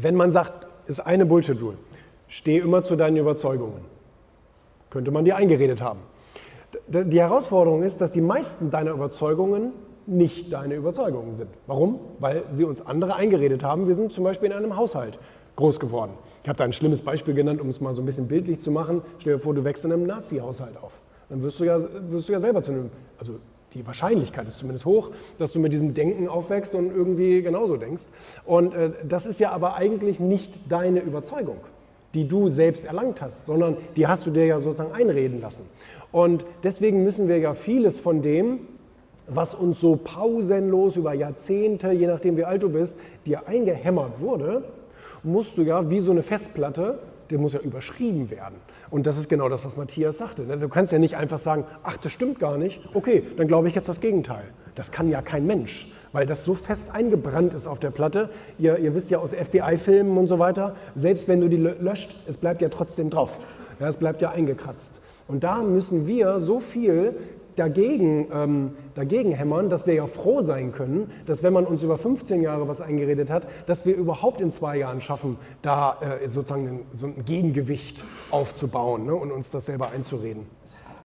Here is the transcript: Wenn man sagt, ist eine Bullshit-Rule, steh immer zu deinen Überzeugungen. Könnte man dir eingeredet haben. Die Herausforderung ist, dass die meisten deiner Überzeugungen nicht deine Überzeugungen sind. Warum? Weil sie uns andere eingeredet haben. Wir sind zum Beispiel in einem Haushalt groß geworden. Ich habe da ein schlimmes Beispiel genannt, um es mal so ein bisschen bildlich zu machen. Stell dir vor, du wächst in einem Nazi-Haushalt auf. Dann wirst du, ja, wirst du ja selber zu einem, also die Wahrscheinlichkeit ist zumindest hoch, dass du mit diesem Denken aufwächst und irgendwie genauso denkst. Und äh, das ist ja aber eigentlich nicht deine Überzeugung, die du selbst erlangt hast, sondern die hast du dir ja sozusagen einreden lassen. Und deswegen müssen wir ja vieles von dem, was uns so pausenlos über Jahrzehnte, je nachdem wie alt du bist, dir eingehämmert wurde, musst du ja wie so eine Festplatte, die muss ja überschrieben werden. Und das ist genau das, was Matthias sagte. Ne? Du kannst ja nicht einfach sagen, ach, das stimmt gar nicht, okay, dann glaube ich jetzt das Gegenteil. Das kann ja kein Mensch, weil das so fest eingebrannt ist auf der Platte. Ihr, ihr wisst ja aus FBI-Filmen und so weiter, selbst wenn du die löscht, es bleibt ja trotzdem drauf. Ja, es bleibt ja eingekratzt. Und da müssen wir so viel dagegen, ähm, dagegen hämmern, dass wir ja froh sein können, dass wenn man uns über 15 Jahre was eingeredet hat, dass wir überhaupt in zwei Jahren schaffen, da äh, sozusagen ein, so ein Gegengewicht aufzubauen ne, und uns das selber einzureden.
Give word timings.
Wenn 0.00 0.14
man 0.14 0.30
sagt, 0.30 0.66
ist 0.86 1.00
eine 1.00 1.26
Bullshit-Rule, 1.26 1.76
steh 2.28 2.58
immer 2.58 2.84
zu 2.84 2.94
deinen 2.94 3.16
Überzeugungen. 3.16 3.84
Könnte 4.90 5.10
man 5.10 5.24
dir 5.24 5.34
eingeredet 5.34 5.82
haben. 5.82 5.98
Die 6.86 7.18
Herausforderung 7.18 7.82
ist, 7.82 8.00
dass 8.00 8.12
die 8.12 8.20
meisten 8.20 8.70
deiner 8.70 8.92
Überzeugungen 8.92 9.72
nicht 10.06 10.52
deine 10.52 10.76
Überzeugungen 10.76 11.34
sind. 11.34 11.50
Warum? 11.66 11.98
Weil 12.20 12.44
sie 12.52 12.64
uns 12.64 12.80
andere 12.86 13.16
eingeredet 13.16 13.64
haben. 13.64 13.88
Wir 13.88 13.96
sind 13.96 14.12
zum 14.12 14.22
Beispiel 14.22 14.50
in 14.50 14.56
einem 14.56 14.76
Haushalt 14.76 15.18
groß 15.56 15.80
geworden. 15.80 16.12
Ich 16.44 16.48
habe 16.48 16.56
da 16.56 16.64
ein 16.64 16.72
schlimmes 16.72 17.02
Beispiel 17.02 17.34
genannt, 17.34 17.60
um 17.60 17.68
es 17.68 17.80
mal 17.80 17.92
so 17.92 18.00
ein 18.00 18.06
bisschen 18.06 18.28
bildlich 18.28 18.60
zu 18.60 18.70
machen. 18.70 19.02
Stell 19.18 19.34
dir 19.34 19.40
vor, 19.40 19.52
du 19.52 19.64
wächst 19.64 19.84
in 19.84 19.92
einem 19.92 20.06
Nazi-Haushalt 20.06 20.76
auf. 20.80 20.92
Dann 21.28 21.42
wirst 21.42 21.58
du, 21.58 21.64
ja, 21.64 21.78
wirst 22.08 22.28
du 22.28 22.32
ja 22.32 22.40
selber 22.40 22.62
zu 22.62 22.70
einem, 22.70 22.90
also 23.18 23.34
die 23.74 23.86
Wahrscheinlichkeit 23.86 24.46
ist 24.48 24.58
zumindest 24.58 24.84
hoch, 24.84 25.10
dass 25.38 25.52
du 25.52 25.58
mit 25.58 25.72
diesem 25.72 25.94
Denken 25.94 26.28
aufwächst 26.28 26.74
und 26.74 26.94
irgendwie 26.94 27.42
genauso 27.42 27.76
denkst. 27.76 28.04
Und 28.44 28.74
äh, 28.74 28.90
das 29.06 29.26
ist 29.26 29.40
ja 29.40 29.52
aber 29.52 29.74
eigentlich 29.74 30.20
nicht 30.20 30.52
deine 30.68 31.00
Überzeugung, 31.00 31.58
die 32.14 32.26
du 32.26 32.48
selbst 32.48 32.84
erlangt 32.84 33.20
hast, 33.20 33.46
sondern 33.46 33.76
die 33.96 34.06
hast 34.06 34.26
du 34.26 34.30
dir 34.30 34.46
ja 34.46 34.60
sozusagen 34.60 34.92
einreden 34.92 35.40
lassen. 35.40 35.64
Und 36.12 36.44
deswegen 36.62 37.04
müssen 37.04 37.28
wir 37.28 37.38
ja 37.38 37.54
vieles 37.54 37.98
von 37.98 38.22
dem, 38.22 38.60
was 39.26 39.54
uns 39.54 39.80
so 39.80 39.96
pausenlos 39.96 40.96
über 40.96 41.12
Jahrzehnte, 41.12 41.92
je 41.92 42.06
nachdem 42.06 42.38
wie 42.38 42.44
alt 42.44 42.62
du 42.62 42.70
bist, 42.70 42.98
dir 43.26 43.46
eingehämmert 43.46 44.20
wurde, 44.20 44.64
musst 45.22 45.58
du 45.58 45.62
ja 45.62 45.90
wie 45.90 46.00
so 46.00 46.10
eine 46.10 46.22
Festplatte, 46.22 46.98
die 47.30 47.36
muss 47.36 47.52
ja 47.52 47.60
überschrieben 47.60 48.30
werden. 48.30 48.56
Und 48.90 49.06
das 49.06 49.18
ist 49.18 49.28
genau 49.28 49.48
das, 49.48 49.64
was 49.64 49.76
Matthias 49.76 50.18
sagte. 50.18 50.42
Ne? 50.42 50.56
Du 50.56 50.68
kannst 50.68 50.92
ja 50.92 50.98
nicht 50.98 51.16
einfach 51.16 51.38
sagen, 51.38 51.64
ach, 51.82 51.96
das 51.98 52.12
stimmt 52.12 52.40
gar 52.40 52.56
nicht, 52.56 52.80
okay, 52.94 53.22
dann 53.36 53.48
glaube 53.48 53.68
ich 53.68 53.74
jetzt 53.74 53.88
das 53.88 54.00
Gegenteil. 54.00 54.44
Das 54.74 54.92
kann 54.92 55.08
ja 55.08 55.22
kein 55.22 55.46
Mensch, 55.46 55.92
weil 56.12 56.24
das 56.24 56.44
so 56.44 56.54
fest 56.54 56.86
eingebrannt 56.92 57.52
ist 57.54 57.66
auf 57.66 57.80
der 57.80 57.90
Platte. 57.90 58.30
Ihr, 58.58 58.78
ihr 58.78 58.94
wisst 58.94 59.10
ja 59.10 59.18
aus 59.18 59.32
FBI-Filmen 59.32 60.16
und 60.16 60.28
so 60.28 60.38
weiter, 60.38 60.76
selbst 60.94 61.28
wenn 61.28 61.40
du 61.40 61.48
die 61.48 61.56
löscht, 61.56 62.14
es 62.28 62.36
bleibt 62.36 62.62
ja 62.62 62.68
trotzdem 62.68 63.10
drauf. 63.10 63.30
Ja, 63.80 63.88
es 63.88 63.96
bleibt 63.96 64.22
ja 64.22 64.30
eingekratzt. 64.30 65.00
Und 65.26 65.44
da 65.44 65.62
müssen 65.62 66.06
wir 66.06 66.40
so 66.40 66.58
viel 66.60 67.14
dagegen, 67.58 68.28
ähm, 68.32 68.70
dagegen 68.94 69.32
hämmern, 69.32 69.70
dass 69.70 69.86
wir 69.86 69.94
ja 69.94 70.06
froh 70.06 70.42
sein 70.42 70.72
können, 70.72 71.10
dass 71.26 71.42
wenn 71.42 71.52
man 71.52 71.66
uns 71.66 71.82
über 71.82 71.98
15 71.98 72.42
Jahre 72.42 72.68
was 72.68 72.80
eingeredet 72.80 73.30
hat, 73.30 73.46
dass 73.66 73.84
wir 73.84 73.96
überhaupt 73.96 74.40
in 74.40 74.52
zwei 74.52 74.78
Jahren 74.78 75.00
schaffen, 75.00 75.36
da 75.62 75.98
äh, 76.00 76.28
sozusagen 76.28 76.68
ein, 76.68 76.80
so 76.94 77.06
ein 77.06 77.24
Gegengewicht 77.24 78.04
aufzubauen 78.30 79.06
ne, 79.06 79.14
und 79.14 79.32
uns 79.32 79.50
das 79.50 79.66
selber 79.66 79.90
einzureden. 79.90 80.57